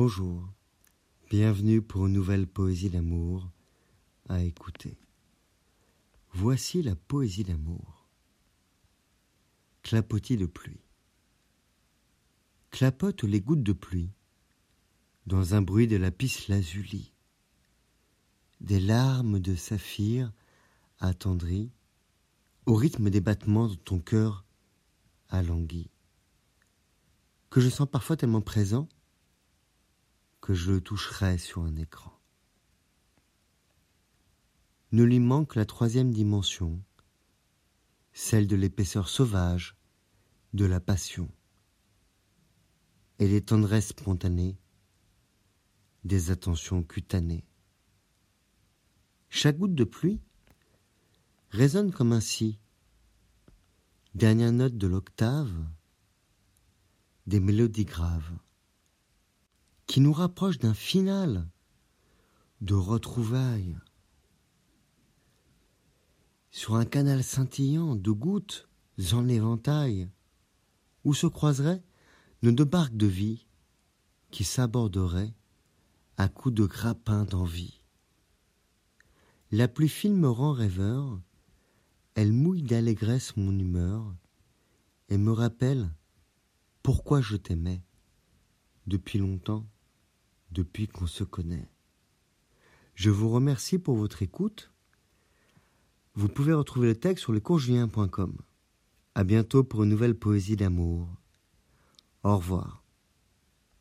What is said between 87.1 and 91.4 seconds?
je t'aimais depuis longtemps depuis qu'on se